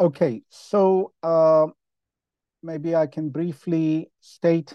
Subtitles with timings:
[0.00, 1.66] Okay, so uh,
[2.62, 4.72] maybe I can briefly state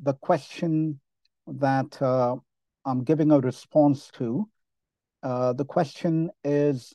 [0.00, 0.98] the question
[1.46, 2.34] that uh,
[2.84, 4.48] I'm giving a response to.
[5.22, 6.92] Uh, the question is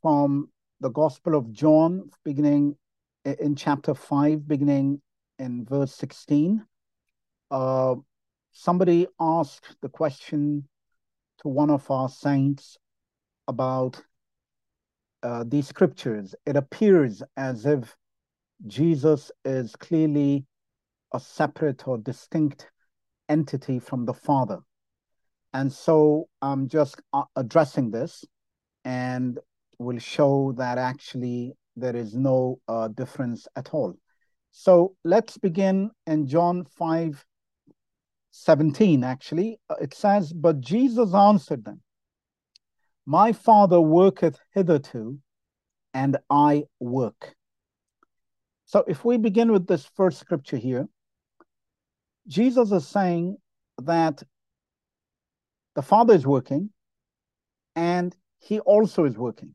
[0.00, 0.48] from
[0.80, 2.78] the Gospel of John, beginning
[3.26, 5.02] in chapter 5, beginning
[5.38, 6.64] in verse 16.
[7.50, 7.96] Uh,
[8.52, 10.66] somebody asked the question
[11.42, 12.78] to one of our saints
[13.48, 14.02] about
[15.22, 17.96] uh, these scriptures, it appears as if
[18.66, 20.44] Jesus is clearly
[21.12, 22.70] a separate or distinct
[23.28, 24.58] entity from the Father.
[25.52, 28.24] And so I'm just uh, addressing this
[28.84, 29.38] and
[29.78, 33.94] will show that actually there is no uh, difference at all.
[34.52, 37.24] So let's begin in John 5
[38.30, 39.58] 17, actually.
[39.70, 41.80] Uh, it says, But Jesus answered them,
[43.06, 45.18] my Father worketh hitherto,
[45.94, 47.34] and I work.
[48.66, 50.88] So if we begin with this first scripture here,
[52.26, 53.36] Jesus is saying
[53.82, 54.22] that
[55.76, 56.70] the Father is working
[57.76, 59.54] and he also is working.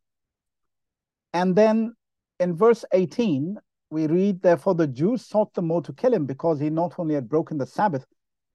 [1.34, 1.94] And then
[2.40, 3.58] in verse 18,
[3.90, 7.16] we read, Therefore the Jews sought the more to kill him because he not only
[7.16, 8.06] had broken the Sabbath,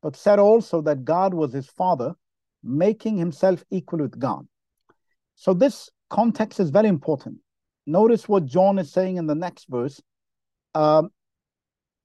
[0.03, 2.15] but said also that God was his Father,
[2.63, 4.47] making himself equal with God.
[5.37, 7.39] So this context is very important.
[7.87, 10.03] Notice what John is saying in the next verse.
[10.75, 11.11] Um,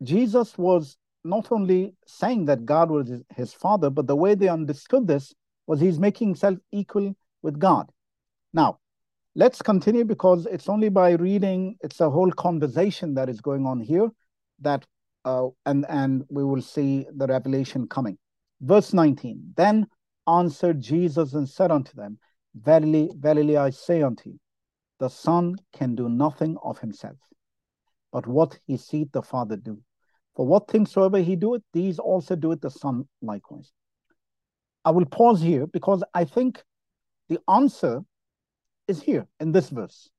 [0.03, 5.07] Jesus was not only saying that God was his, father, but the way they understood
[5.07, 5.33] this
[5.65, 7.91] was he's making himself equal with God.
[8.53, 8.79] Now,
[9.35, 13.79] let's continue because it's only by reading, it's a whole conversation that is going on
[13.79, 14.09] here
[14.59, 14.85] that
[15.23, 18.17] uh, and and we will see the revelation coming.
[18.59, 19.53] Verse 19.
[19.55, 19.87] Then
[20.27, 22.17] answered Jesus and said unto them,
[22.55, 24.39] Verily, verily, I say unto you,
[24.99, 27.17] the Son can do nothing of himself,
[28.11, 29.79] but what he seeth the Father do.
[30.35, 33.71] For what things soever he doeth, these also doeth the Son likewise.
[34.83, 36.63] I will pause here because I think
[37.29, 38.01] the answer
[38.87, 40.09] is here in this verse.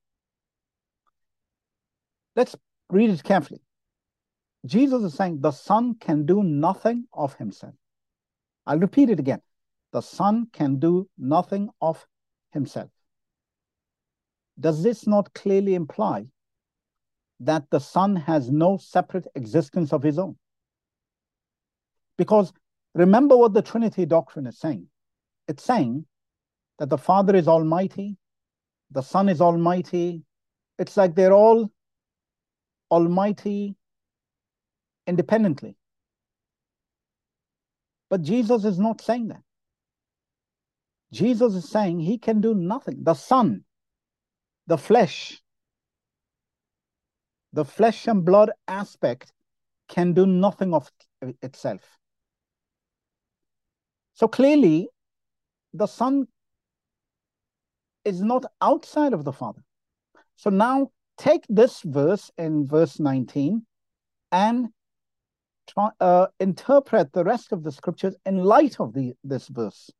[2.36, 2.56] Let's
[2.90, 3.60] read it carefully.
[4.64, 7.74] Jesus is saying the Son can do nothing of himself.
[8.66, 9.42] I'll repeat it again.
[9.92, 12.06] The Son can do nothing of
[12.52, 12.90] himself.
[14.58, 16.26] Does this not clearly imply
[17.40, 20.36] that the Son has no separate existence of his own?
[22.16, 22.52] Because
[22.94, 24.86] remember what the Trinity doctrine is saying.
[25.48, 26.04] It's saying
[26.78, 28.16] that the Father is almighty,
[28.90, 30.22] the Son is almighty.
[30.78, 31.70] It's like they're all
[32.90, 33.74] almighty
[35.06, 35.76] independently.
[38.10, 39.42] But Jesus is not saying that.
[41.12, 43.02] Jesus is saying he can do nothing.
[43.02, 43.64] The Son,
[44.66, 45.40] the flesh,
[47.52, 49.32] the flesh and blood aspect
[49.88, 50.90] can do nothing of
[51.42, 51.82] itself.
[54.14, 54.88] So clearly,
[55.74, 56.26] the Son
[58.04, 59.62] is not outside of the Father.
[60.36, 63.64] So now take this verse in verse 19
[64.32, 64.68] and
[65.68, 69.90] try, uh, interpret the rest of the scriptures in light of the, this verse.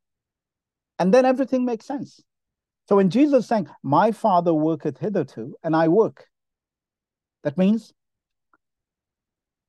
[1.02, 2.22] And then everything makes sense.
[2.88, 6.28] So when Jesus saying, My Father worketh hitherto, and I work,
[7.42, 7.92] that means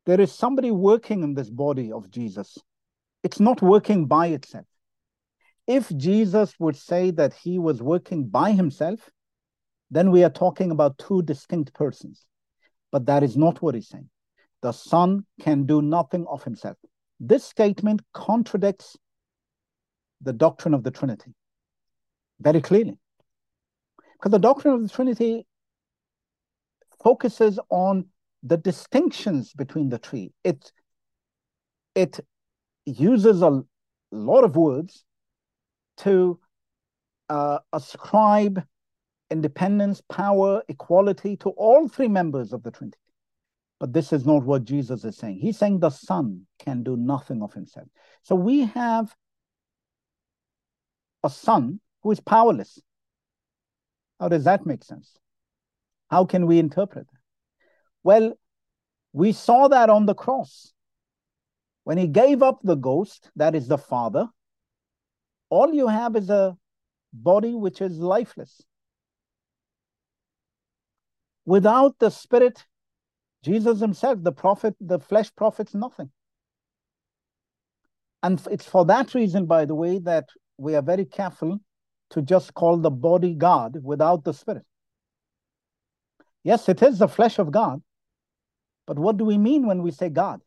[0.05, 2.59] there is somebody working in this body of Jesus.
[3.23, 4.67] It's not working by itself.
[5.65, 9.09] If Jesus would say that he was working by himself,
[9.89, 12.27] then we are talking about two distinct persons.
[12.91, 14.11] But that is not what he's saying.
[14.61, 16.77] The Son can do nothing of himself.
[17.19, 18.95] This statement contradicts
[20.23, 21.33] the doctrine of the Trinity
[22.39, 22.97] very clearly.
[24.13, 25.45] Because the doctrine of the Trinity
[27.03, 28.05] focuses on
[28.41, 30.31] the distinctions between the three.
[30.43, 30.71] It,
[31.95, 32.19] it
[32.85, 33.63] uses a
[34.11, 35.03] lot of words
[35.97, 36.39] to
[37.29, 38.63] uh, ascribe
[39.29, 42.97] independence, power, equality to all three members of the Trinity.
[43.79, 45.39] But this is not what Jesus is saying.
[45.39, 47.87] He's saying the Son can do nothing of himself.
[48.21, 49.13] So we have
[51.23, 52.79] a son who is powerless.
[54.19, 55.17] How does that make sense?
[56.09, 57.19] How can we interpret that?
[58.03, 58.33] Well,
[59.13, 60.73] we saw that on the cross.
[61.83, 64.27] When he gave up the ghost, that is the Father,
[65.49, 66.57] all you have is a
[67.11, 68.61] body which is lifeless.
[71.45, 72.65] Without the Spirit,
[73.43, 76.09] Jesus himself, the prophet, the flesh profits nothing.
[78.23, 81.59] And it's for that reason, by the way, that we are very careful
[82.11, 84.65] to just call the body God without the spirit.
[86.43, 87.81] Yes, it is the flesh of God.
[88.85, 90.41] But what do we mean when we say God?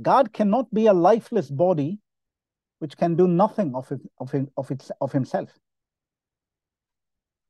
[0.00, 1.98] God cannot be a lifeless body
[2.78, 5.50] which can do nothing of, it, of, it, of, its, of himself.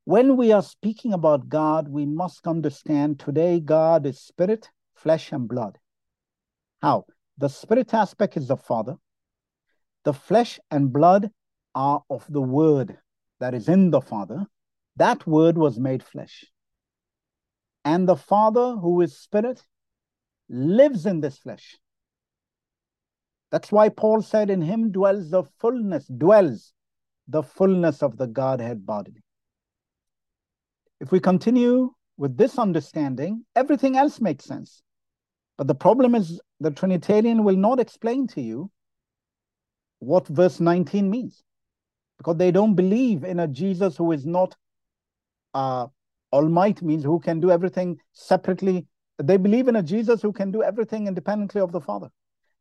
[0.05, 5.49] When we are speaking about God, we must understand today God is spirit, flesh, and
[5.49, 5.79] blood.
[6.83, 7.07] How?
[7.39, 8.97] The spirit aspect is the Father.
[10.05, 11.31] The flesh and blood
[11.75, 12.99] are of the Word
[13.41, 14.47] that is in the Father.
[14.97, 16.45] That Word was made flesh.
[17.85, 19.63] And the Father, who is spirit,
[20.49, 21.77] lives in this flesh.
[23.51, 26.73] That's why Paul said, In him dwells the fullness, dwells
[27.29, 29.23] the fullness of the Godhead bodily.
[31.01, 34.83] If we continue with this understanding, everything else makes sense.
[35.57, 38.71] But the problem is the Trinitarian will not explain to you
[39.99, 41.43] what verse 19 means
[42.19, 44.55] because they don't believe in a Jesus who is not
[45.53, 45.87] uh,
[46.33, 48.87] Almighty, means who can do everything separately.
[49.23, 52.09] They believe in a Jesus who can do everything independently of the Father.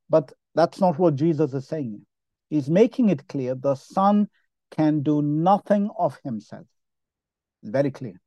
[0.09, 2.05] But that's not what Jesus is saying.
[2.49, 4.27] He's making it clear the Son
[4.69, 6.67] can do nothing of himself.
[7.63, 8.19] Very clear.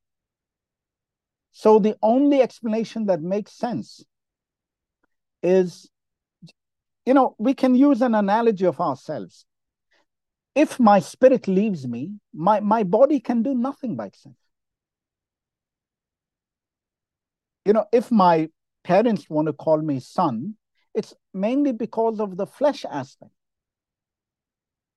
[1.52, 4.04] So the only explanation that makes sense
[5.42, 5.88] is,
[7.06, 9.46] you know, we can use an analogy of ourselves.
[10.54, 14.34] If my spirit leaves me, my, my body can do nothing by itself.
[17.64, 18.48] You know, if my
[18.84, 20.56] parents want to call me son,
[20.94, 23.32] it's mainly because of the flesh aspect.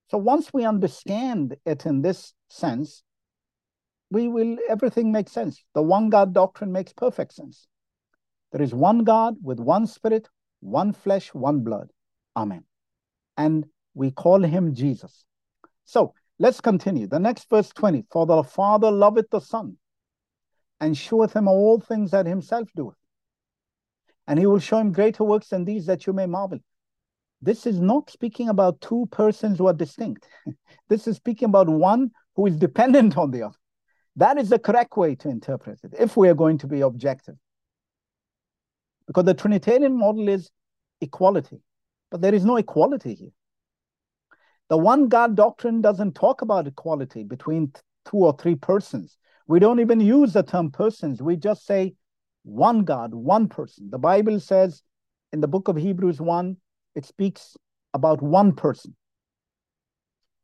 [0.09, 3.03] So once we understand it in this sense,
[4.09, 5.63] we will everything makes sense.
[5.75, 7.67] The one God doctrine makes perfect sense.
[8.51, 10.27] There is one God with one spirit,
[10.61, 11.89] one flesh, one blood.
[12.39, 12.63] Amen.
[13.35, 15.25] And we call him Jesus.
[15.83, 17.05] So let's continue.
[17.05, 19.75] The next verse 20 For the Father loveth the Son,
[20.79, 22.95] and showeth him all things that himself doeth.
[24.25, 26.59] And he will show him greater works than these that you may marvel.
[27.41, 30.25] This is not speaking about two persons who are distinct.
[30.89, 33.55] this is speaking about one who is dependent on the other.
[34.15, 37.35] That is the correct way to interpret it if we are going to be objective.
[39.07, 40.51] Because the Trinitarian model is
[41.01, 41.61] equality,
[42.11, 43.31] but there is no equality here.
[44.69, 47.73] The one God doctrine doesn't talk about equality between
[48.05, 49.17] two or three persons.
[49.47, 51.21] We don't even use the term persons.
[51.21, 51.95] We just say
[52.43, 53.89] one God, one person.
[53.89, 54.83] The Bible says
[55.33, 56.55] in the book of Hebrews 1,
[56.95, 57.57] it speaks
[57.93, 58.95] about one person.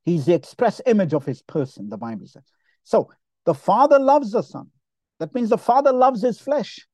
[0.03, 2.43] He's the express image of his person, the Bible says.
[2.83, 3.11] So
[3.45, 4.69] the Father loves the Son.
[5.19, 6.87] That means the Father loves his flesh.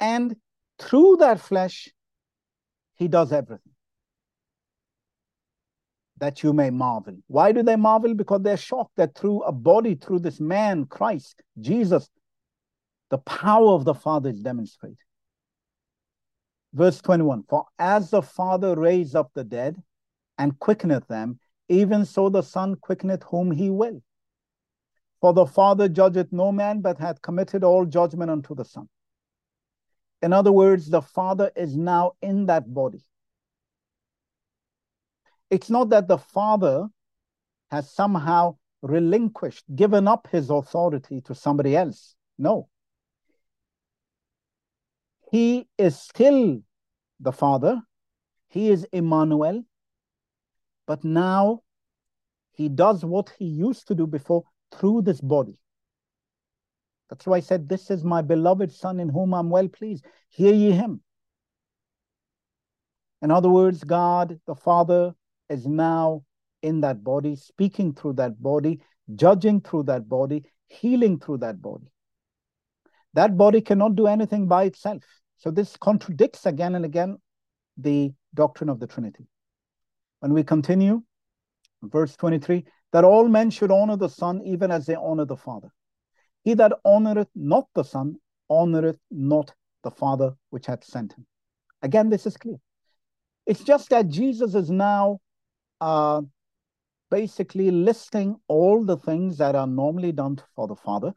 [0.00, 0.36] And
[0.78, 1.88] through that flesh,
[2.96, 3.72] he does everything.
[6.18, 7.16] That you may marvel.
[7.26, 8.14] Why do they marvel?
[8.14, 12.08] Because they're shocked that through a body, through this man, Christ, Jesus,
[13.10, 14.98] the power of the Father is demonstrated.
[16.72, 19.76] Verse 21 For as the Father raised up the dead
[20.38, 21.38] and quickeneth them,
[21.68, 24.02] even so the Son quickeneth whom he will.
[25.20, 28.88] For the Father judgeth no man, but hath committed all judgment unto the Son.
[30.24, 33.04] In other words, the Father is now in that body.
[35.50, 36.86] It's not that the Father
[37.70, 42.14] has somehow relinquished, given up his authority to somebody else.
[42.38, 42.70] No.
[45.30, 46.62] He is still
[47.20, 47.82] the Father.
[48.48, 49.62] He is Emmanuel.
[50.86, 51.64] But now
[52.52, 55.58] he does what he used to do before through this body.
[57.08, 60.04] That's why I said, This is my beloved Son in whom I'm well pleased.
[60.30, 61.00] Hear ye him.
[63.22, 65.14] In other words, God the Father
[65.48, 66.24] is now
[66.62, 68.80] in that body, speaking through that body,
[69.14, 71.86] judging through that body, healing through that body.
[73.12, 75.04] That body cannot do anything by itself.
[75.36, 77.18] So this contradicts again and again
[77.76, 79.26] the doctrine of the Trinity.
[80.20, 81.02] When we continue,
[81.82, 85.68] verse 23, that all men should honor the Son even as they honor the Father.
[86.44, 88.16] He that honoreth not the Son
[88.50, 91.26] honoreth not the Father which hath sent him.
[91.82, 92.56] Again, this is clear.
[93.46, 95.20] It's just that Jesus is now
[95.80, 96.22] uh,
[97.10, 101.12] basically listing all the things that are normally done for the Father.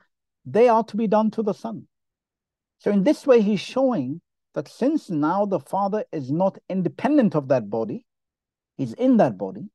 [0.45, 1.87] They are to be done to the Son.
[2.79, 4.21] So, in this way, he's showing
[4.53, 8.05] that since now the Father is not independent of that body,
[8.77, 9.69] He's in that body.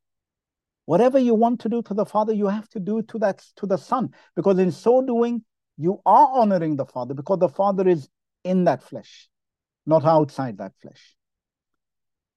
[0.85, 3.67] Whatever you want to do to the Father, you have to do to that to
[3.67, 5.45] the Son, because in so doing,
[5.77, 8.09] you are honoring the Father, because the Father is
[8.45, 9.29] in that flesh,
[9.87, 11.17] not outside that flesh.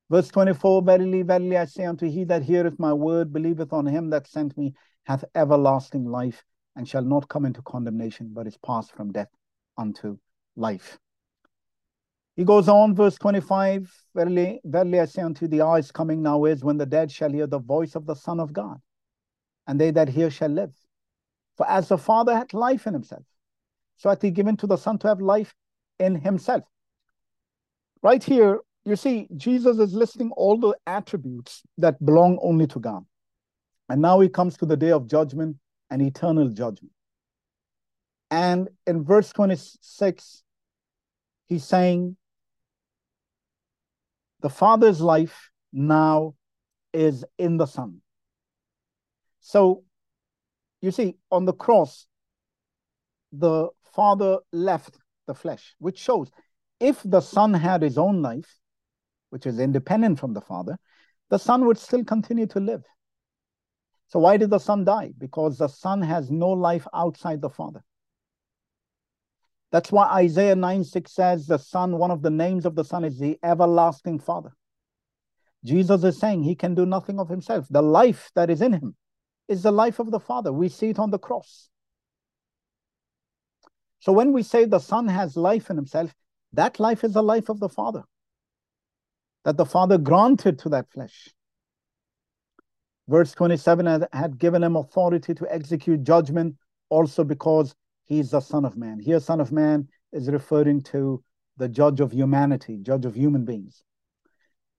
[0.10, 4.12] Verse 24 Verily, verily, I say unto he that heareth my word, believeth on him
[4.12, 6.44] that sent me, hath everlasting life,
[6.76, 9.30] and shall not come into condemnation, but is passed from death
[9.78, 10.18] unto
[10.56, 11.00] life.
[12.36, 16.22] He goes on, verse 25 Verily, verily I say unto you, the hour is coming
[16.22, 18.80] now is when the dead shall hear the voice of the Son of God,
[19.68, 20.74] and they that hear shall live.
[21.58, 23.24] For as the Father hath life in himself,
[23.98, 25.54] so hath he given to the Son to have life
[26.00, 26.64] in himself.
[28.02, 33.06] Right here, you see, Jesus is listing all the attributes that belong only to God.
[33.90, 35.58] And now he comes to the day of judgment
[35.90, 36.94] and eternal judgment.
[38.32, 40.44] And in verse 26,
[41.48, 42.16] he's saying,
[44.46, 46.36] The Father's life now
[46.94, 48.04] is in the Son.
[49.40, 49.84] So
[50.82, 52.06] you see, on the cross,
[53.32, 56.30] the Father left the flesh, which shows
[56.80, 58.60] if the Son had his own life,
[59.32, 60.78] which is independent from the Father,
[61.32, 62.84] the Son would still continue to live.
[64.10, 65.14] So why did the Son die?
[65.18, 67.84] Because the Son has no life outside the Father.
[69.72, 73.04] That's why Isaiah 9 6 says the Son, one of the names of the Son
[73.04, 74.52] is the everlasting Father.
[75.64, 77.68] Jesus is saying he can do nothing of himself.
[77.70, 78.96] The life that is in him
[79.48, 80.54] is the life of the Father.
[80.54, 81.70] We see it on the cross.
[84.00, 86.14] So when we say the Son has life in himself,
[86.54, 88.04] that life is the life of the Father
[89.46, 91.30] that the Father granted to that flesh.
[93.08, 96.56] Verse 27 had given him authority to execute judgment
[96.90, 97.76] also because
[98.06, 99.00] he's the Son of Man.
[99.00, 101.24] Here, Son of Man is referring to
[101.58, 103.84] the judge of humanity, judge of human beings.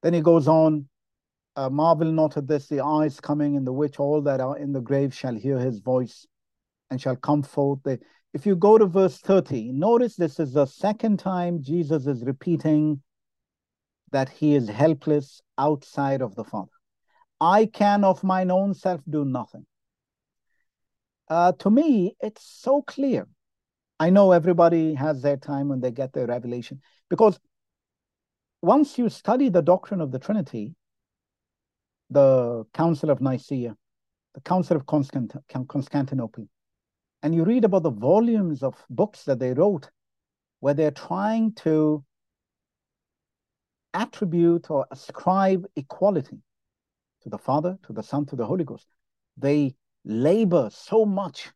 [0.03, 0.89] Then he goes on,
[1.57, 4.73] uh, marvel not at this, the eyes coming in the which all that are in
[4.73, 6.27] the grave shall hear his voice
[6.91, 7.81] and shall come forth.
[7.85, 7.99] They,
[8.35, 13.01] if you go to verse 30, notice this is the second time Jesus is repeating
[14.13, 16.71] that he is helpless outside of the Father.
[17.41, 19.67] I can of mine own self do nothing.
[21.29, 23.27] Uh, to me, it's so clear.
[23.99, 27.39] I know everybody has their time when they get their revelation, because
[28.63, 30.75] once you study the doctrine of the Trinity,
[32.11, 33.77] the Council of Nicaea,
[34.35, 36.47] the Council of Constantinople,
[37.23, 39.91] and you read about the volumes of books that they wrote
[40.61, 42.05] where they're trying to
[43.95, 46.39] attribute or ascribe equality
[47.23, 48.87] to the Father, to the Son, to the Holy Ghost.
[49.37, 49.75] They
[50.07, 51.51] labor so much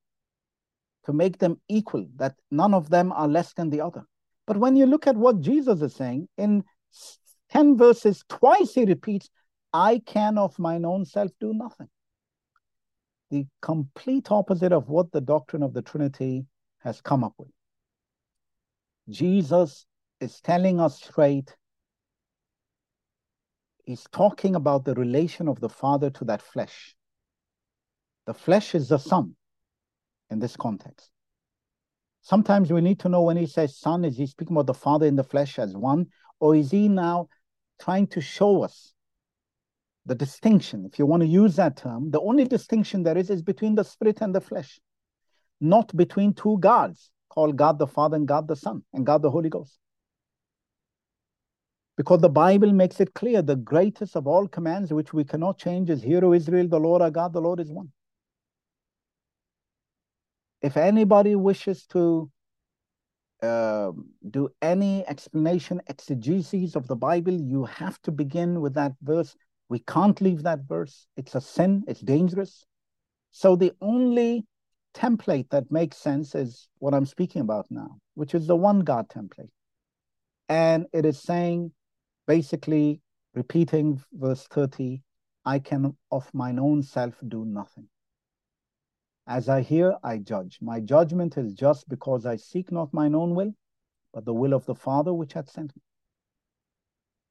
[1.07, 4.04] to make them equal that none of them are less than the other.
[4.47, 6.64] But when you look at what Jesus is saying, in
[7.50, 9.30] 10 verses, twice he repeats,
[9.73, 11.88] I can of mine own self do nothing.
[13.30, 16.47] The complete opposite of what the doctrine of the Trinity
[16.78, 17.50] has come up with.
[19.09, 19.87] Jesus
[20.21, 21.54] is telling us straight
[23.85, 26.95] he's talking about the relation of the Father to that flesh.
[28.30, 29.34] The flesh is the Son
[30.30, 31.10] in this context.
[32.22, 35.04] Sometimes we need to know when he says Son, is he speaking about the Father
[35.06, 36.06] in the flesh as one,
[36.38, 37.26] or is he now
[37.80, 38.94] trying to show us
[40.06, 40.84] the distinction?
[40.87, 43.82] If you want to use that term, the only distinction there is is between the
[43.82, 44.78] Spirit and the flesh,
[45.60, 49.30] not between two gods called God the Father and God the Son and God the
[49.32, 49.76] Holy Ghost.
[51.96, 55.90] Because the Bible makes it clear the greatest of all commands, which we cannot change,
[55.90, 57.90] is Hear, O Israel, the Lord our God, the Lord is one.
[60.62, 62.31] If anybody wishes to
[63.43, 63.93] uh,
[64.31, 69.35] do any explanation, exegesis of the Bible, you have to begin with that verse.
[69.69, 71.07] We can't leave that verse.
[71.17, 72.67] It's a sin, it's dangerous.
[73.31, 74.47] So the only
[74.95, 79.09] template that makes sense is what I'm speaking about now, which is the one God
[79.09, 79.50] template.
[80.49, 81.73] And it is saying
[82.26, 83.00] basically
[83.35, 85.02] repeating verse 30
[85.45, 87.88] I can of mine own self do nothing.
[89.27, 90.59] As I hear, I judge.
[90.61, 93.55] My judgment is just because I seek not mine own will,
[94.12, 95.83] but the will of the Father which hath sent me.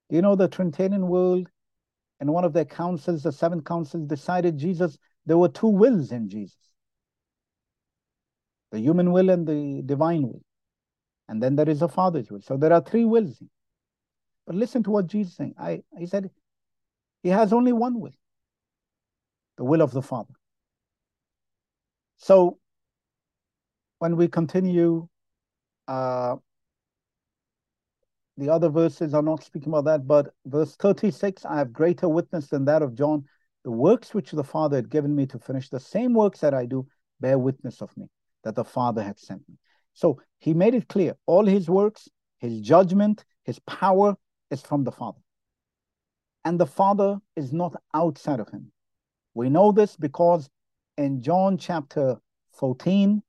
[0.10, 1.50] You know, the Trinitarian world,
[2.22, 6.30] in one of their councils, the seventh council, decided Jesus, there were two wills in
[6.30, 6.70] Jesus
[8.72, 10.42] the human will and the divine will.
[11.28, 12.42] And then there is a Father's will.
[12.42, 13.42] So there are three wills.
[14.46, 15.56] But listen to what Jesus saying.
[15.60, 16.30] I, he said,
[17.22, 18.14] He has only one will
[19.58, 20.34] the will of the Father.
[22.20, 22.60] So
[24.00, 25.08] when we continue,
[25.88, 26.36] uh,
[28.38, 32.48] the other verses are not speaking about that, but verse 36 I have greater witness
[32.48, 33.26] than that of John.
[33.64, 36.66] The works which the Father had given me to finish, the same works that I
[36.66, 36.88] do,
[37.20, 38.08] bear witness of me,
[38.44, 39.56] that the Father had sent me.
[39.94, 42.08] So he made it clear all his works,
[42.38, 44.16] his judgment, his power,
[44.52, 45.20] is from the Father.
[46.46, 48.72] And the Father is not outside of him.
[49.34, 50.50] We know this because
[51.00, 52.18] in John chapter
[52.52, 53.24] 14,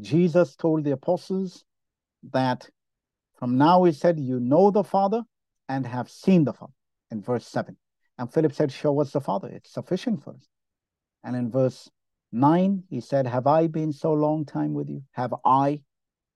[0.00, 1.64] Jesus told the apostles
[2.32, 2.70] that
[3.40, 5.24] from now he said, You know the Father
[5.68, 6.72] and have seen the Father,
[7.10, 7.76] in verse 7.
[8.18, 9.48] And Philip said, Show us the Father.
[9.48, 10.48] It's sufficient for us.
[11.24, 11.90] And in verse
[12.30, 15.02] 9, he said, Have I been so long time with you?
[15.12, 15.82] Have I,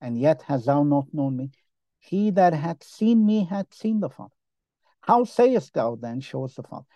[0.00, 1.52] and yet hast thou not known me?
[2.00, 4.34] He that hath seen me hath seen the Father.
[5.00, 6.86] How sayest thou then, Show us the Father?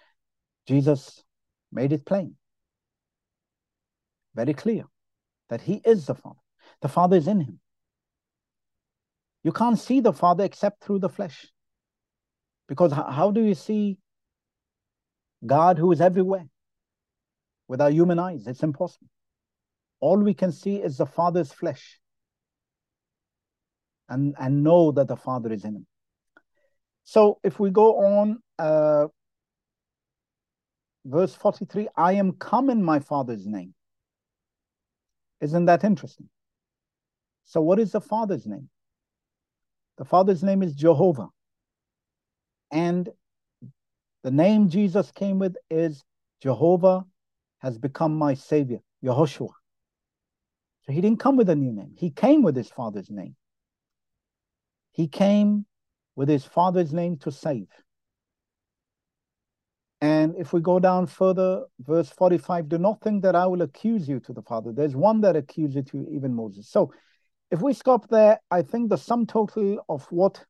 [0.66, 1.22] Jesus
[1.70, 2.34] made it plain,
[4.38, 4.84] very clear,
[5.48, 6.38] that he is the Father.
[6.80, 7.58] The Father is in him.
[9.42, 11.46] You can't see the Father except through the flesh.
[12.68, 13.98] Because how do you see
[15.44, 16.46] God who is everywhere
[17.66, 18.46] with our human eyes?
[18.46, 19.08] It's impossible.
[19.98, 21.98] All we can see is the Father's flesh
[24.08, 25.86] and, and know that the Father is in him.
[27.02, 29.08] So if we go on, uh,
[31.04, 33.74] verse 43 I am come in my Father's name.
[35.40, 36.28] Isn't that interesting?
[37.44, 38.68] So, what is the Father's name?
[39.96, 41.28] The Father's name is Jehovah.
[42.70, 43.08] And
[44.22, 46.04] the name Jesus came with is
[46.42, 47.04] Jehovah
[47.58, 49.50] has become my Savior, Yehoshua.
[50.82, 51.94] So he didn't come with a new name.
[51.96, 53.36] He came with his Father's name.
[54.92, 55.66] He came
[56.16, 57.68] with his Father's name to save.
[60.00, 64.08] And if we go down further, verse 45, do not think that I will accuse
[64.08, 64.72] you to the Father.
[64.72, 66.68] There's one that accuses you, even Moses.
[66.68, 66.92] So
[67.50, 70.44] if we stop there, I think the sum total of what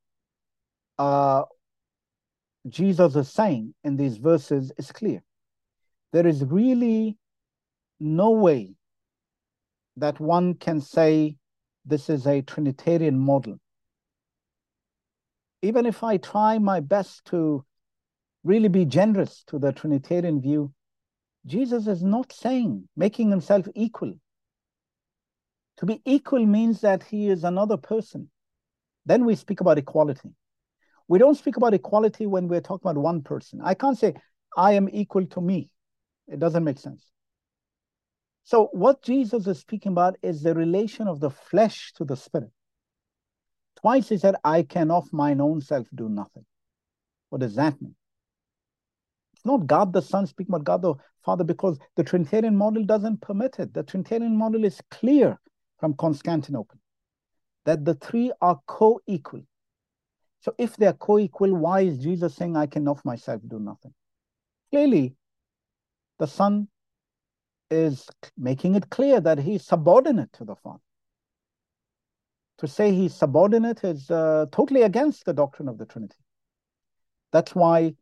[0.98, 1.44] uh,
[2.68, 5.22] Jesus is saying in these verses is clear.
[6.12, 7.16] There is really
[8.00, 8.74] no way
[9.96, 11.36] that one can say
[11.84, 13.58] this is a Trinitarian model.
[15.62, 17.64] Even if I try my best to
[18.44, 20.72] really be generous to the Trinitarian view,
[21.46, 24.14] Jesus is not saying, making himself equal.
[25.78, 28.30] To be equal means that he is another person.
[29.06, 30.30] Then we speak about equality.
[31.06, 33.60] We don't speak about equality when we're talking about one person.
[33.62, 34.14] I can't say,
[34.56, 35.70] I am equal to me.
[36.26, 37.06] It doesn't make sense.
[38.44, 42.50] So, what Jesus is speaking about is the relation of the flesh to the spirit.
[43.80, 46.44] Twice he said, I can of mine own self do nothing.
[47.30, 47.94] What does that mean?
[49.38, 53.20] It's not God the Son speaking but God the Father because the Trinitarian model doesn't
[53.20, 53.72] permit it.
[53.72, 55.38] The Trinitarian model is clear
[55.78, 56.80] from Constantinople
[57.64, 59.42] that the three are co equal.
[60.40, 63.94] So if they're co equal, why is Jesus saying, I can of myself do nothing?
[64.72, 65.14] Clearly,
[66.18, 66.66] the Son
[67.70, 70.82] is making it clear that he's subordinate to the Father.
[72.58, 76.16] To say he's subordinate is uh, totally against the doctrine of the Trinity.
[77.30, 77.94] That's why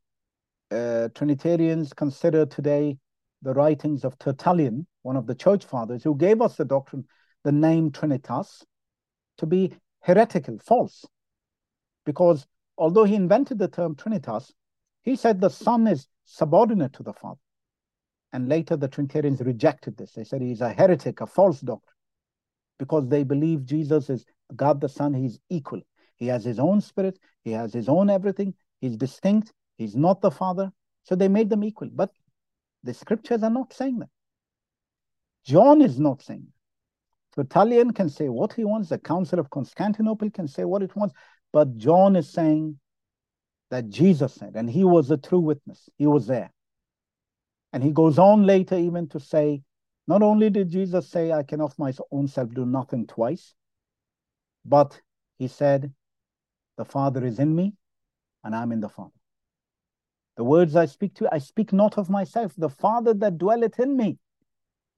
[0.71, 2.99] uh, Trinitarians consider today
[3.43, 7.05] the writings of Tertullian, one of the church fathers, who gave us the doctrine
[7.45, 8.65] the name Trinitas
[9.39, 11.05] to be heretical, false.
[12.05, 12.47] Because
[12.79, 14.53] although he invented the term Trinitas,
[15.03, 17.41] he said the Son is subordinate to the Father.
[18.33, 20.13] And later the Trinitarians rejected this.
[20.13, 21.95] They said he's a heretic, a false doctrine,
[22.79, 24.25] because they believe Jesus is
[24.55, 25.83] God the Son, he's equal.
[26.17, 30.31] He has his own spirit, he has his own everything, he's distinct, he's not the
[30.31, 30.73] Father.
[31.05, 31.89] So they made them equal.
[31.93, 32.11] But
[32.83, 34.09] the scriptures are not saying that.
[35.45, 36.53] John is not saying that.
[37.37, 41.15] Tertullian can say what he wants, the Council of Constantinople can say what it wants,
[41.53, 42.79] but John is saying
[43.71, 45.89] that Jesus said, and he was a true witness.
[45.99, 46.51] He was there.
[47.73, 49.63] And he goes on later even to say,
[50.09, 53.55] not only did Jesus say, I can of my own self do nothing twice,
[54.65, 54.99] but
[55.39, 55.93] he said,
[56.79, 57.75] the Father is in me
[58.45, 59.11] and I'm in the Father.
[60.37, 63.97] The words I speak to, I speak not of myself, the Father that dwelleth in
[63.97, 64.19] me.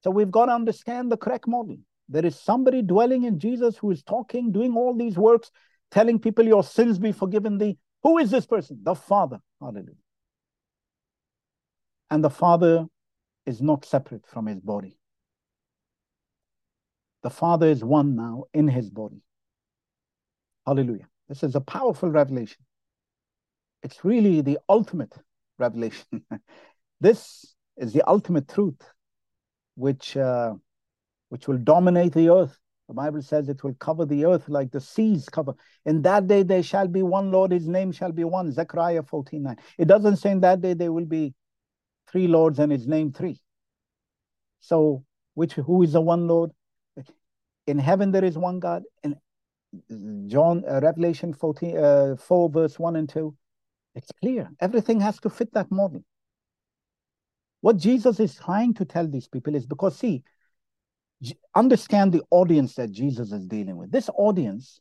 [0.02, 1.76] So we've got to understand the correct model.
[2.08, 5.50] There is somebody dwelling in Jesus who is talking, doing all these works,
[5.90, 7.78] telling people your sins be forgiven thee.
[8.02, 8.80] Who is this person?
[8.82, 9.38] The Father.
[9.60, 9.94] Hallelujah.
[12.10, 12.86] And the Father
[13.46, 14.98] is not separate from his body.
[17.22, 19.22] The Father is one now in his body.
[20.66, 21.08] Hallelujah.
[21.28, 22.64] This is a powerful revelation.
[23.82, 25.14] It's really the ultimate
[25.58, 26.24] revelation.
[27.00, 28.80] this is the ultimate truth,
[29.74, 30.54] which uh,
[31.28, 32.58] which will dominate the earth.
[32.88, 35.52] The Bible says it will cover the earth like the seas cover.
[35.84, 38.50] In that day there shall be one Lord, his name shall be one.
[38.50, 39.56] Zechariah 14 9.
[39.76, 41.34] It doesn't say in that day there will be
[42.10, 43.40] three lords and his name three.
[44.60, 46.50] So which who is the one Lord?
[47.66, 48.84] In heaven there is one God.
[49.02, 49.16] In
[50.28, 53.36] John uh, Revelation 14 uh, 4 verse 1 and 2.
[53.98, 54.48] It's clear.
[54.60, 56.04] Everything has to fit that model.
[57.62, 60.22] What Jesus is trying to tell these people is because see,
[61.56, 63.90] understand the audience that Jesus is dealing with.
[63.90, 64.80] This audience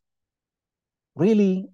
[1.15, 1.65] really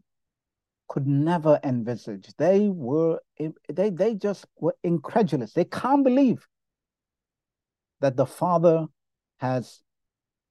[0.88, 2.30] could never envisage.
[2.38, 3.20] They were
[3.68, 5.52] they they just were incredulous.
[5.52, 6.48] They can't believe
[8.00, 8.86] that the Father
[9.38, 9.82] has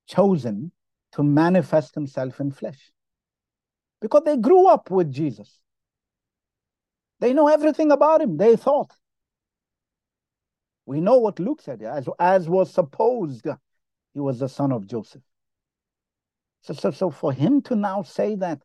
[0.07, 0.73] chosen
[1.13, 2.93] to manifest himself in flesh.
[4.03, 5.62] Because they grew up with Jesus.
[7.23, 8.91] They know everything about him, they thought.
[10.87, 13.47] We know what Luke said, as, as was supposed,
[14.13, 15.23] he was the son of Joseph.
[16.63, 18.61] So, so, so for him to now say that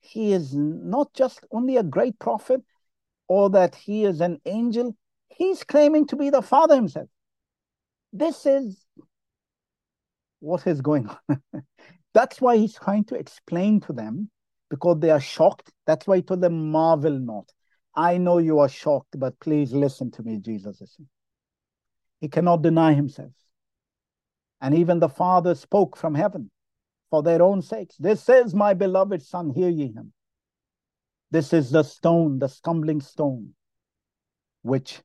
[0.00, 2.62] he is not just only a great prophet
[3.28, 4.96] or that he is an angel,
[5.28, 7.10] he's claiming to be the Father himself.
[8.14, 8.82] This is
[10.40, 11.42] what is going on.
[12.14, 14.30] That's why he's trying to explain to them
[14.70, 15.70] because they are shocked.
[15.86, 17.52] That's why he told them, marvel not.
[17.94, 21.08] I know you are shocked, but please listen to me, Jesus is saying.
[22.20, 23.32] He cannot deny himself.
[24.60, 26.50] And even the Father spoke from heaven
[27.10, 27.96] for their own sakes.
[27.96, 30.12] This is my beloved Son, hear ye him.
[31.30, 33.50] This is the stone, the stumbling stone,
[34.62, 35.00] which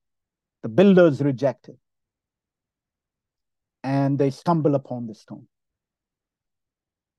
[0.61, 1.77] the builders rejected.
[3.83, 5.47] And they stumble upon the stone.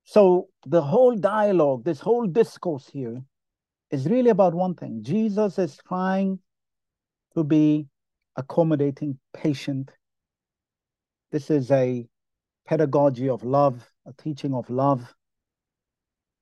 [0.05, 3.23] So the whole dialogue, this whole discourse here
[3.91, 5.03] is really about one thing.
[5.03, 6.39] Jesus is trying
[7.35, 7.87] to be
[8.37, 9.91] accommodating, patient.
[11.31, 12.07] This is a
[12.67, 15.15] pedagogy of love, a teaching of love.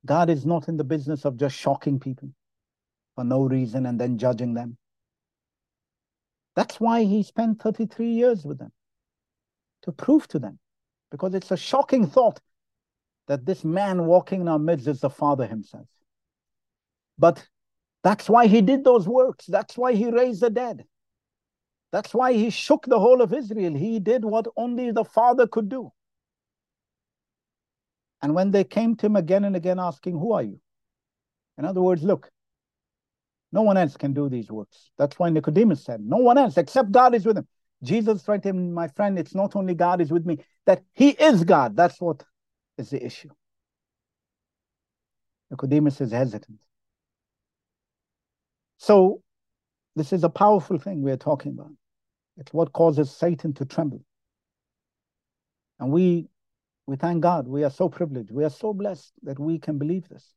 [0.05, 2.31] God is not in the business of just shocking people
[3.14, 4.76] for no reason and then judging them.
[6.55, 8.72] That's why he spent 33 years with them
[9.83, 10.59] to prove to them,
[11.11, 12.40] because it's a shocking thought
[13.28, 15.87] that this man walking in our midst is the Father himself.
[17.18, 17.46] But
[18.03, 19.46] that's why he did those works.
[19.46, 20.85] That's why he raised the dead.
[21.92, 23.75] That's why he shook the whole of Israel.
[23.75, 25.92] He did what only the Father could do.
[28.22, 30.61] And when they came to him again and again asking, Who are you?
[31.59, 32.31] In other words, look,
[33.53, 34.90] no one else can do these works.
[34.96, 37.46] That's why Nicodemus said, No one else except God is with him.
[37.83, 41.44] Jesus to him, My friend, it's not only God is with me, that he is
[41.44, 41.77] God.
[41.77, 42.25] That's what
[42.79, 43.31] is the issue.
[45.51, 46.59] Nicodemus is hesitant.
[48.83, 49.23] So,
[49.95, 51.71] this is a powerful thing we're talking about.
[52.37, 54.05] It's what causes Satan to tremble.
[55.79, 56.27] And we
[56.88, 57.47] we thank God.
[57.47, 58.33] We are so privileged.
[58.33, 60.35] We are so blessed that we can believe this.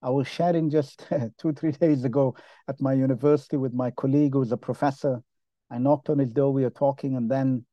[0.00, 1.04] I was sharing just
[1.38, 2.36] two, three days ago
[2.68, 5.20] at my university with my colleague who's a professor.
[5.68, 7.64] I knocked on his door, we were talking, and then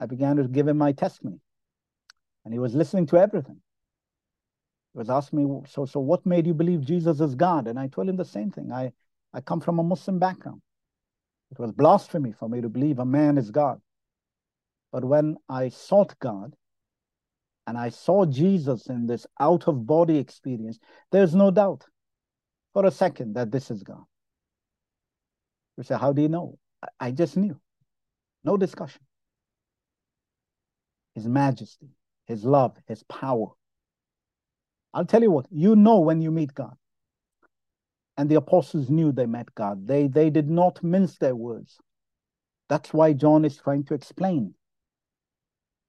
[0.00, 1.40] I began to give him my testimony.
[2.46, 3.60] And he was listening to everything.
[4.94, 7.68] He was asking me, so, so what made you believe Jesus is God?
[7.68, 8.72] And I told him the same thing.
[8.72, 8.92] I,
[9.36, 10.62] I come from a Muslim background.
[11.50, 13.80] It was blasphemy for me to believe a man is God.
[14.90, 16.54] But when I sought God,
[17.66, 20.78] and I saw Jesus in this out of body experience,
[21.12, 21.84] there's no doubt
[22.72, 24.04] for a second that this is God.
[25.76, 26.58] You say, How do you know?
[26.98, 27.60] I just knew.
[28.42, 29.02] No discussion.
[31.14, 31.88] His majesty,
[32.26, 33.48] His love, His power.
[34.94, 36.76] I'll tell you what, you know when you meet God.
[38.16, 39.86] And the apostles knew they met God.
[39.86, 41.78] They, they did not mince their words.
[42.68, 44.54] That's why John is trying to explain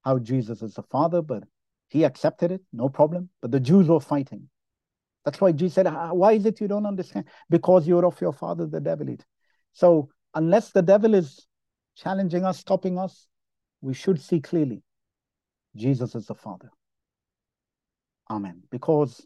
[0.03, 1.43] how Jesus is the Father, but
[1.89, 3.29] he accepted it, no problem.
[3.41, 4.49] But the Jews were fighting.
[5.25, 7.25] That's why Jesus said, Why is it you don't understand?
[7.49, 9.09] Because you're of your father, the devil.
[9.09, 9.25] It.
[9.73, 11.45] So, unless the devil is
[11.95, 13.27] challenging us, stopping us,
[13.81, 14.83] we should see clearly
[15.75, 16.69] Jesus is the Father.
[18.29, 18.63] Amen.
[18.71, 19.25] Because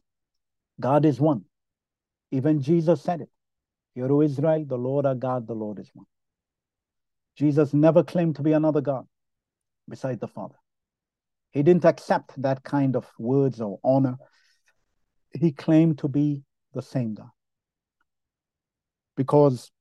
[0.80, 1.46] God is one.
[2.32, 3.30] Even Jesus said it.
[3.94, 6.06] Hear, O Israel, the Lord our God, the Lord is one.
[7.36, 9.06] Jesus never claimed to be another God
[9.88, 10.56] beside the Father.
[11.52, 14.18] He didn't accept that kind of words or honor.
[15.34, 17.30] He claimed to be the same God.
[19.18, 19.72] Because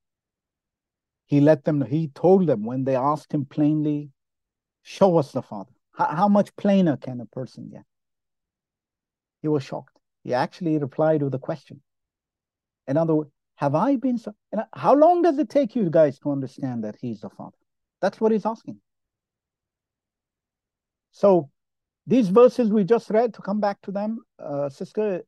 [1.26, 4.10] he let them, he told them when they asked him plainly,
[4.82, 5.70] Show us the Father.
[5.92, 7.84] How, how much plainer can a person get?
[9.42, 9.96] He was shocked.
[10.24, 11.82] He actually replied with a question.
[12.88, 14.32] In other words, have I been so?
[14.52, 17.56] And How long does it take you guys to understand that he's the Father?
[18.00, 18.80] That's what he's asking.
[21.12, 21.50] So
[22.06, 25.22] these verses we just read, to come back to them, uh, sister,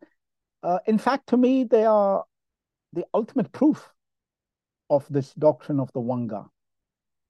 [0.62, 2.25] uh, in fact, to me, they are
[2.93, 3.88] the ultimate proof
[4.91, 6.49] of this doctrine of the God.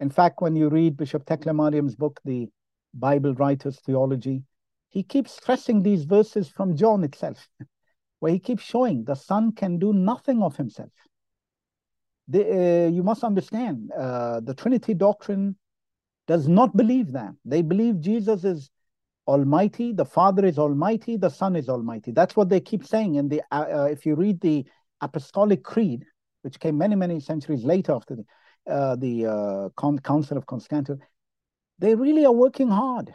[0.00, 2.48] In fact, when you read Bishop Tekle Mariam's book, The
[2.92, 4.42] Bible Writer's Theology,
[4.88, 7.48] he keeps stressing these verses from John itself,
[8.22, 10.92] where he keeps showing the Son can do nothing of himself.
[12.32, 15.56] Uh, you must understand, uh, the Trinity doctrine
[16.28, 17.32] does not believe that.
[17.44, 18.70] They believe Jesus is
[19.26, 22.12] Almighty, the Father is Almighty, the Son is Almighty.
[22.12, 23.16] That's what they keep saying.
[23.16, 24.66] In the uh, uh, if you read the
[25.00, 26.04] Apostolic Creed,
[26.42, 28.24] which came many many centuries later after the
[28.72, 31.04] uh, the uh, Council of Constantinople,
[31.80, 33.12] they really are working hard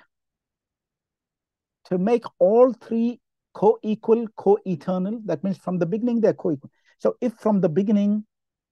[1.85, 3.21] to make all three
[3.57, 5.19] co-equal, co-eternal.
[5.25, 6.69] That means from the beginning they're co-equal.
[6.99, 8.23] So if from the beginning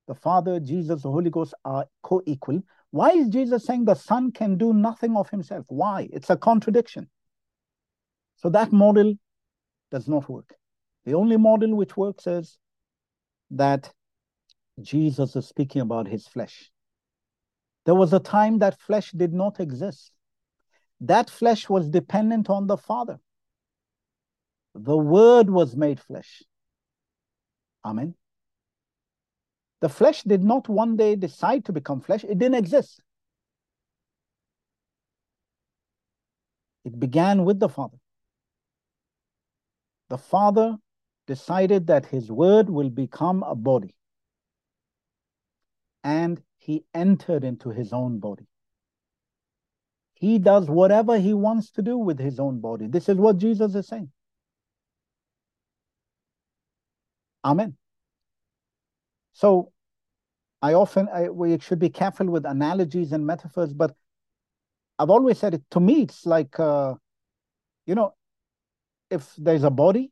[0.07, 4.59] the Father, Jesus, the Holy Ghost are co-equal, why is Jesus saying the Son can
[4.59, 5.65] do nothing of himself?
[5.69, 6.07] Why?
[6.13, 7.09] It's a contradiction.
[8.35, 9.15] So that model
[9.89, 10.53] does not work.
[11.05, 12.59] The only model which works is
[13.49, 13.91] that
[14.79, 16.69] Jesus is speaking about his flesh.
[17.87, 20.11] There was a time that flesh did not exist.
[21.01, 23.17] That flesh was dependent on the Father.
[24.75, 26.43] The Word was made flesh.
[27.85, 28.13] Amen.
[29.79, 33.01] The flesh did not one day decide to become flesh, it didn't exist.
[36.83, 37.97] It began with the Father.
[40.09, 40.77] The Father
[41.25, 43.95] decided that His Word will become a body.
[46.03, 48.45] And He entered into His own body.
[50.13, 52.87] He does whatever He wants to do with His own body.
[52.87, 54.11] This is what Jesus is saying.
[57.45, 57.75] Amen.
[59.33, 59.71] So
[60.61, 63.95] I often, I, we should be careful with analogies and metaphors, but
[64.97, 66.95] I've always said it, to me, it's like, uh,
[67.85, 68.15] you know,
[69.11, 70.11] if there's a body,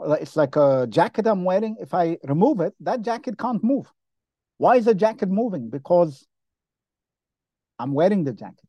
[0.00, 1.76] it's like a jacket I'm wearing.
[1.80, 3.86] If I remove it, that jacket can't move.
[4.56, 5.70] Why is the jacket moving?
[5.70, 6.26] Because
[7.78, 8.68] I'm wearing the jacket.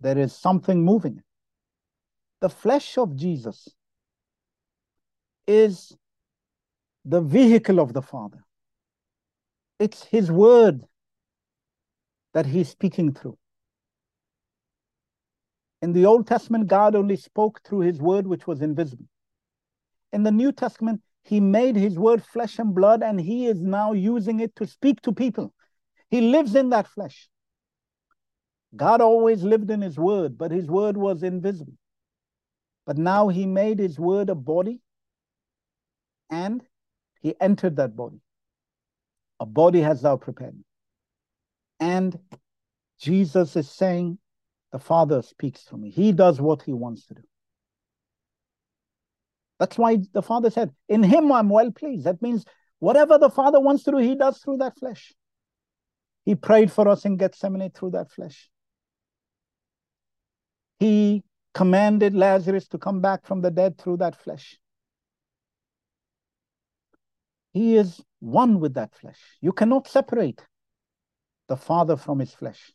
[0.00, 1.22] There is something moving.
[2.40, 3.68] The flesh of Jesus
[5.48, 5.96] is
[7.04, 8.44] the vehicle of the Father.
[9.78, 10.84] It's His word
[12.32, 13.38] that He's speaking through.
[15.82, 19.06] In the Old Testament, God only spoke through His word, which was invisible.
[20.12, 23.92] In the New Testament, He made His word flesh and blood, and He is now
[23.92, 25.52] using it to speak to people.
[26.08, 27.28] He lives in that flesh.
[28.74, 31.74] God always lived in His word, but His word was invisible.
[32.86, 34.80] But now He made His word a body,
[36.30, 36.62] and
[37.24, 38.20] he entered that body.
[39.40, 40.62] A body has thou prepared.
[41.80, 42.16] And
[43.00, 44.18] Jesus is saying,
[44.72, 45.90] The Father speaks through me.
[45.90, 47.22] He does what he wants to do.
[49.58, 52.04] That's why the Father said, In him I'm well pleased.
[52.04, 52.44] That means
[52.78, 55.14] whatever the Father wants to do, he does through that flesh.
[56.26, 58.50] He prayed for us in Gethsemane through that flesh.
[60.78, 64.58] He commanded Lazarus to come back from the dead through that flesh.
[67.54, 69.20] He is one with that flesh.
[69.40, 70.44] You cannot separate
[71.48, 72.72] the Father from his flesh.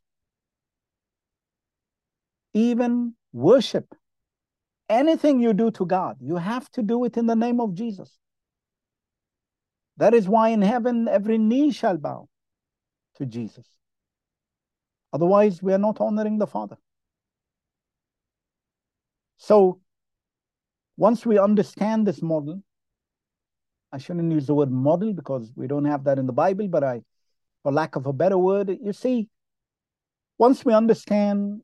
[2.54, 3.94] Even worship,
[4.88, 8.18] anything you do to God, you have to do it in the name of Jesus.
[9.98, 12.30] That is why in heaven every knee shall bow
[13.18, 13.68] to Jesus.
[15.12, 16.78] Otherwise, we are not honoring the Father.
[19.38, 19.82] So,
[20.96, 22.62] once we understand this model,
[23.92, 26.84] I shouldn't use the word model because we don't have that in the Bible, but
[26.84, 27.02] I,
[27.64, 29.30] for lack of a better word, you see,
[30.38, 31.62] once we understand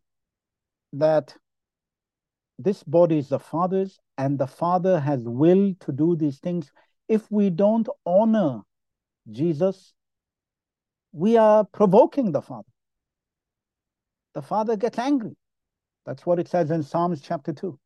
[0.93, 1.35] that
[2.57, 6.71] this body is the Father's and the Father has will to do these things,
[7.07, 8.61] if we don't honor
[9.29, 9.93] Jesus,
[11.11, 12.67] we are provoking the Father.
[14.33, 15.35] The Father gets angry.
[16.05, 17.77] That's what it says in Psalms chapter 2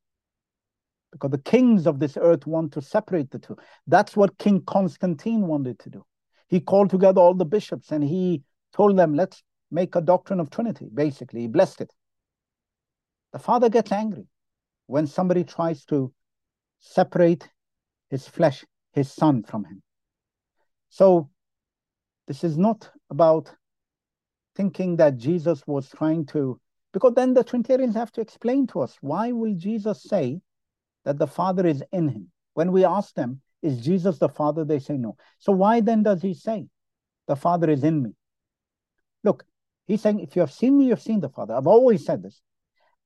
[1.11, 3.57] because the kings of this earth want to separate the two.
[3.87, 6.05] That's what King Constantine wanted to do.
[6.47, 8.43] He called together all the bishops and he
[8.73, 11.41] told them, let's make a doctrine of Trinity, basically.
[11.41, 11.93] He blessed it.
[13.33, 14.27] The father gets angry
[14.87, 16.11] when somebody tries to
[16.79, 17.47] separate
[18.09, 19.83] his flesh, his son, from him.
[20.89, 21.29] So,
[22.27, 23.53] this is not about
[24.55, 26.59] thinking that Jesus was trying to,
[26.91, 30.41] because then the Trinitarians have to explain to us why will Jesus say
[31.09, 32.29] that the Father is in him.
[32.53, 34.63] When we ask them, is Jesus the Father?
[34.63, 35.17] They say no.
[35.39, 36.67] So why then does he say,
[37.27, 38.11] the Father is in me?
[39.23, 39.43] Look,
[39.87, 41.55] he's saying, if you have seen me, you've seen the Father.
[41.55, 42.43] I've always said this.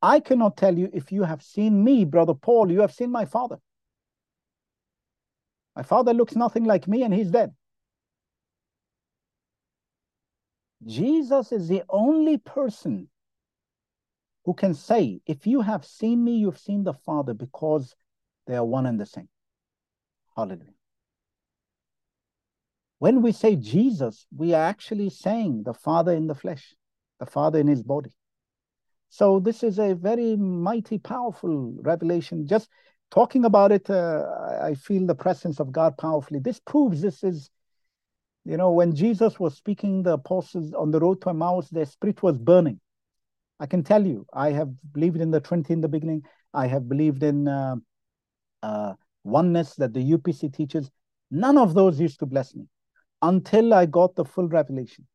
[0.01, 3.23] I cannot tell you if you have seen me, Brother Paul, you have seen my
[3.23, 3.59] Father.
[5.73, 7.53] My Father looks nothing like me and he's dead.
[10.85, 13.07] Jesus is the only person
[14.45, 17.95] who can say, If you have seen me, you've seen the Father, because
[18.47, 19.29] they are one and the same.
[20.35, 20.73] Hallelujah.
[22.99, 26.73] When we say Jesus, we are actually saying the Father in the flesh,
[27.19, 28.11] the Father in his body.
[29.09, 32.47] So this is a very mighty, powerful revelation.
[32.47, 32.69] Just
[33.11, 34.23] talking about it, uh,
[34.61, 36.39] I feel the presence of God powerfully.
[36.39, 37.51] This proves this is,
[38.43, 42.23] you know, when Jesus was speaking, the apostles on the road to Emmaus, their spirit
[42.23, 42.79] was burning.
[43.59, 46.23] I can tell you, I have believed in the Trinity in the beginning.
[46.53, 47.75] I have believed in uh,
[48.61, 50.89] uh, oneness that the UPC teaches.
[51.31, 52.65] None of those used to bless me
[53.21, 55.07] until I got the full revelation,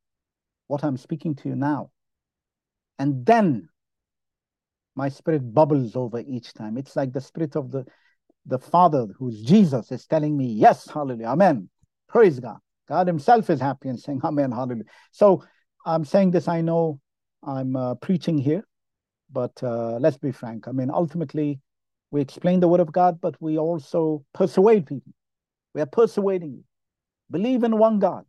[0.66, 1.90] what I'm speaking to you now.
[2.98, 3.68] And then
[4.96, 6.76] my spirit bubbles over each time.
[6.76, 7.84] It's like the spirit of the,
[8.46, 11.68] the Father, who's Jesus, is telling me, Yes, hallelujah, amen.
[12.08, 12.58] Praise God.
[12.88, 14.84] God Himself is happy and saying, Amen, hallelujah.
[15.12, 15.44] So
[15.86, 16.98] I'm saying this, I know
[17.42, 18.64] I'm uh, preaching here,
[19.32, 20.68] but uh, let's be frank.
[20.68, 21.60] I mean, ultimately,
[22.10, 25.12] we explain the word of God, but we also persuade people.
[25.74, 26.64] We are persuading you.
[27.30, 28.24] Believe in one God.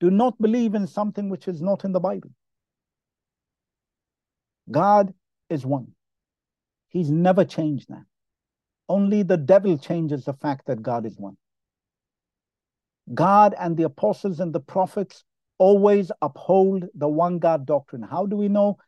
[0.00, 2.30] Do not believe in something which is not in the Bible.
[4.70, 5.12] God
[5.48, 5.88] is one.
[6.88, 8.04] He's never changed that.
[8.88, 11.36] Only the devil changes the fact that God is one.
[13.12, 15.24] God and the apostles and the prophets
[15.58, 18.02] always uphold the one God doctrine.
[18.02, 18.78] How do we know?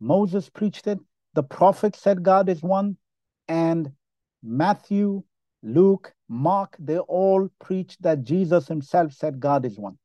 [0.00, 0.98] Moses preached it,
[1.34, 2.96] the prophet said God is one,
[3.48, 3.90] and
[4.42, 5.22] Matthew,
[5.62, 9.98] Luke, Mark, they all preach that Jesus himself said God is one.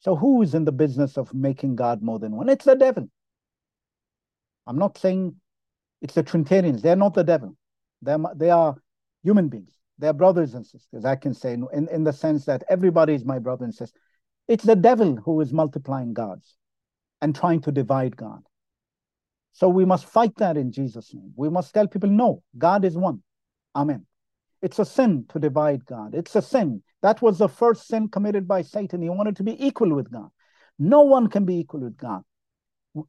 [0.00, 2.48] So who is in the business of making God more than one?
[2.48, 3.08] It's the devil.
[4.66, 5.34] I'm not saying
[6.02, 6.82] it's the Trinitarians.
[6.82, 7.56] They're not the devil.
[8.02, 8.76] They're, they are
[9.22, 9.72] human beings.
[9.98, 13.38] They're brothers and sisters, I can say, in, in the sense that everybody is my
[13.38, 13.98] brother and sister.
[14.48, 16.56] It's the devil who is multiplying gods
[17.20, 18.42] and trying to divide God.
[19.52, 21.32] So we must fight that in Jesus' name.
[21.34, 23.22] We must tell people, no, God is one.
[23.74, 24.06] Amen.
[24.62, 26.14] It's a sin to divide God.
[26.14, 26.82] It's a sin.
[27.02, 29.02] That was the first sin committed by Satan.
[29.02, 30.28] He wanted to be equal with God.
[30.78, 32.22] No one can be equal with God.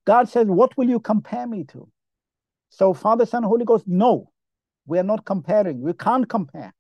[0.05, 1.89] God says, What will you compare me to?
[2.69, 4.31] So, Father, Son, Holy Ghost, no,
[4.85, 5.81] we are not comparing.
[5.81, 6.73] We can't compare.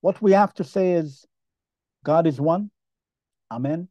[0.00, 1.24] What we have to say is,
[2.04, 2.70] God is one.
[3.50, 3.88] Amen.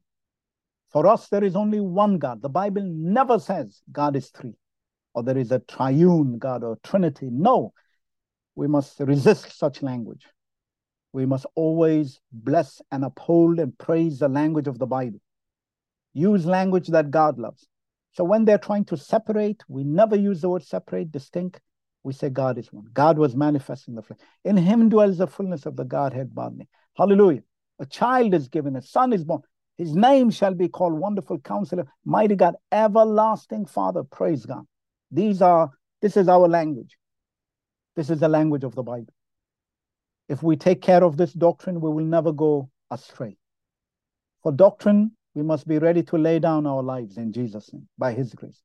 [0.91, 2.41] For us, there is only one God.
[2.41, 4.55] The Bible never says God is three
[5.15, 7.29] or there is a triune God or Trinity.
[7.31, 7.73] No,
[8.55, 10.27] we must resist such language.
[11.13, 15.21] We must always bless and uphold and praise the language of the Bible.
[16.13, 17.65] Use language that God loves.
[18.11, 21.61] So when they're trying to separate, we never use the word separate, distinct.
[22.03, 22.85] We say God is one.
[22.93, 24.19] God was manifest in the flesh.
[24.43, 26.67] In him dwells the fullness of the Godhead bodily.
[26.95, 27.41] Hallelujah.
[27.79, 29.41] A child is given, a son is born.
[29.77, 34.03] His name shall be called Wonderful Counselor, Mighty God, Everlasting Father.
[34.03, 34.65] Praise God.
[35.11, 35.69] These are,
[36.01, 36.97] this is our language.
[37.95, 39.13] This is the language of the Bible.
[40.29, 43.37] If we take care of this doctrine, we will never go astray.
[44.43, 48.13] For doctrine, we must be ready to lay down our lives in Jesus' name by
[48.13, 48.61] His grace.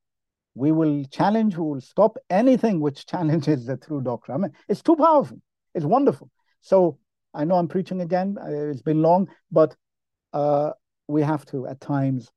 [0.55, 4.37] We will challenge, we will stop anything which challenges the true doctrine.
[4.37, 5.41] I mean, it's too powerful.
[5.75, 6.31] It's wonderful.
[6.61, 6.99] So
[7.33, 8.37] I know I'm preaching again.
[8.41, 9.77] Uh, it's been long, but
[10.33, 10.73] uh,
[11.09, 12.31] we have to at times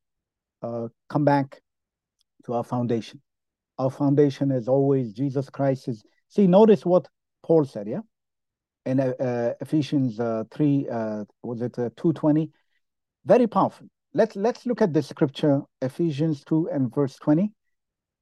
[0.62, 1.62] uh, come back
[2.46, 3.22] to our foundation.
[3.80, 5.88] Our foundation is always Jesus Christ.
[5.88, 7.08] Is see, notice what
[7.42, 8.02] Paul said, yeah,
[8.86, 10.88] in uh, uh Ephesians uh, three,
[11.42, 12.52] was it two twenty?
[13.26, 13.88] Very powerful.
[14.14, 17.52] Let's let's look at the scripture, Ephesians two and verse twenty.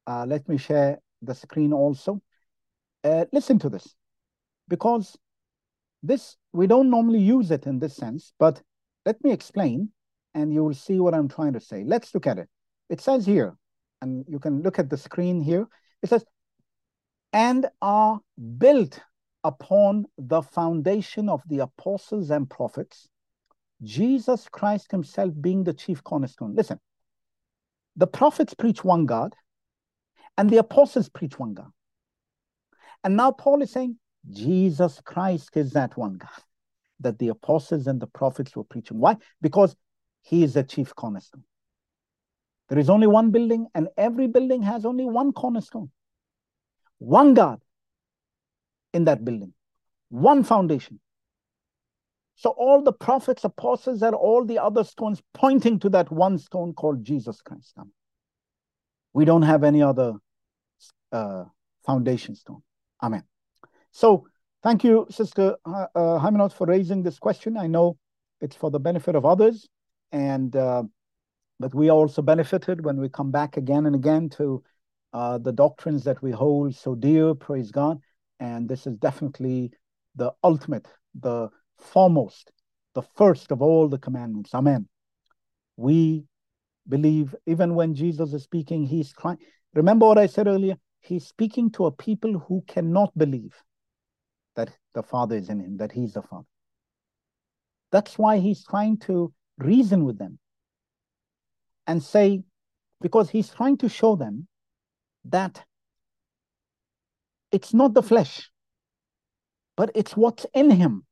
[0.08, 2.22] let me share the screen also.
[3.04, 3.94] listen to this,
[4.70, 5.18] because
[6.04, 8.62] this we don't normally use it in this sense, but
[9.06, 9.90] let me explain,
[10.34, 11.84] and you will see what I'm trying to say.
[11.84, 12.50] Let's look at it.
[12.90, 13.56] It says here,
[14.02, 15.68] and you can look at the screen here.
[16.02, 16.26] It says,
[17.34, 18.20] and are
[18.58, 19.00] built
[19.44, 23.08] upon the foundation of the apostles and prophets,
[23.82, 26.56] Jesus Christ himself being the chief cornerstone.
[26.56, 26.80] Listen,
[27.96, 29.36] the prophets preach one God,
[30.38, 31.72] and the apostles preach one God.
[33.04, 33.98] And now Paul is saying,
[34.30, 36.30] Jesus Christ is that one God
[37.02, 39.00] that the apostles and the prophets were preaching.
[39.00, 39.18] Why?
[39.42, 39.76] Because
[40.22, 41.44] he is the chief cornerstone.
[42.70, 45.92] There is only one building, and every building has only one cornerstone.
[47.00, 47.60] One God
[48.94, 49.54] in that building,
[50.10, 51.00] one foundation.
[52.36, 56.74] So all the prophets, apostles, and all the other stones pointing to that one stone
[56.74, 57.76] called Jesus Christ.
[59.14, 60.14] We don't have any other
[61.12, 61.46] uh,
[61.86, 62.62] foundation stone.
[63.04, 63.24] Amen.
[63.92, 64.28] So
[64.64, 67.58] thank you, Sister uh, uh for raising this question.
[67.58, 67.98] I know
[68.40, 69.68] it's for the benefit of others,
[70.12, 70.84] and uh,
[71.60, 74.64] but we also benefited when we come back again and again to
[75.14, 78.00] uh, the doctrines that we hold so dear, praise God.
[78.40, 79.72] And this is definitely
[80.16, 80.88] the ultimate,
[81.20, 82.52] the foremost,
[82.96, 84.56] the first of all the commandments.
[84.56, 84.88] Amen.
[85.78, 86.26] We
[86.88, 89.38] believe, even when Jesus is speaking, he's crying.
[89.74, 90.78] Remember what I said earlier?
[91.02, 93.56] He's speaking to a people who cannot believe
[94.94, 96.48] the Father is in him, that he's the Father.
[97.92, 100.40] That's why he's trying to reason with them
[101.88, 102.44] and say,
[103.02, 104.48] because he's trying to show them
[105.26, 105.64] that
[107.52, 108.50] it's not the flesh,
[109.76, 111.06] but it's what's in him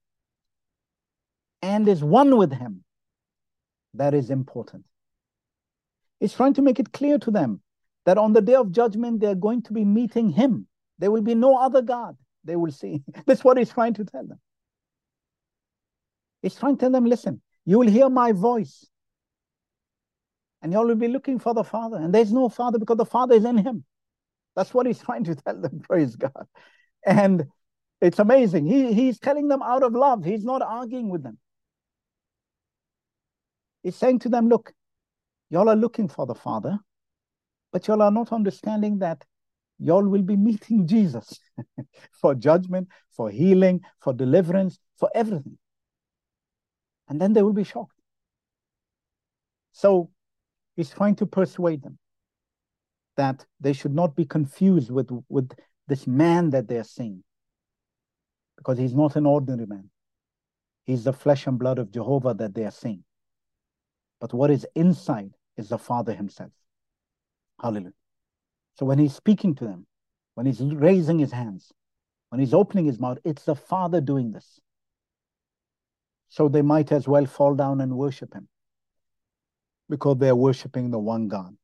[1.62, 2.84] and is one with him
[3.94, 4.86] that is important.
[6.20, 7.62] He's trying to make it clear to them
[8.06, 10.68] that on the day of judgment, they're going to be meeting him.
[10.98, 12.18] There will be no other God.
[12.44, 13.04] They will see.
[13.26, 14.40] That's what he's trying to tell them.
[16.42, 18.86] He's trying to tell them, listen, you will hear my voice.
[20.62, 21.98] And y'all will be looking for the Father.
[21.98, 23.86] And there's no Father because the Father is in him.
[24.56, 25.80] That's what he's trying to tell them.
[25.84, 26.48] Praise God.
[27.06, 27.46] And
[28.02, 28.66] it's amazing.
[28.66, 30.24] He, he's telling them out of love.
[30.24, 31.38] He's not arguing with them.
[33.84, 34.74] He's saying to them, look,
[35.50, 36.80] y'all are looking for the Father,
[37.72, 39.24] but y'all are not understanding that
[39.80, 41.40] y'all will be meeting Jesus
[42.12, 45.58] for judgment, for healing, for deliverance, for everything.
[47.08, 48.00] And then they will be shocked.
[49.72, 50.10] So
[50.76, 51.98] he's trying to persuade them
[53.18, 55.52] that they should not be confused with, with
[55.88, 57.24] this man that they're seeing.
[58.58, 59.90] Because he's not an ordinary man.
[60.86, 63.04] He's the flesh and blood of Jehovah that they are seeing.
[64.20, 66.52] But what is inside is the Father Himself.
[67.62, 67.94] Hallelujah.
[68.80, 69.86] So when He's speaking to them,
[70.36, 71.74] when He's raising His hands,
[72.30, 74.62] when He's opening His mouth, it's the Father doing this.
[76.30, 78.48] So they might as well fall down and worship Him
[79.90, 81.58] because they're worshiping the one God.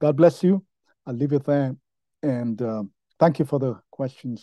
[0.00, 0.64] God bless you.
[1.06, 1.74] I'll leave it there.
[2.22, 2.84] And uh,
[3.18, 4.38] thank you for the questions.